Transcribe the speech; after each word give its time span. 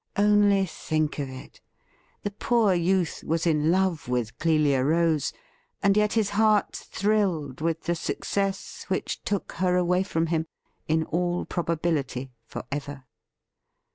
Only 0.17 0.65
think 0.65 1.19
of 1.19 1.29
it! 1.29 1.61
The 2.23 2.31
poor 2.31 2.73
youth 2.73 3.23
was 3.23 3.45
in 3.45 3.69
love 3.69 4.07
with 4.07 4.35
Clelia 4.39 4.83
Rose, 4.83 5.31
and 5.83 5.95
yet 5.95 6.13
his 6.13 6.31
heart 6.31 6.75
thrilled 6.75 7.61
with 7.61 7.81
the 7.83 7.93
success 7.93 8.85
which 8.87 9.21
took 9.23 9.51
her 9.61 9.77
away 9.77 10.01
from 10.01 10.25
him— 10.25 10.47
in 10.87 11.03
all 11.03 11.45
probability 11.45 12.31
for 12.47 12.63
ever. 12.71 13.03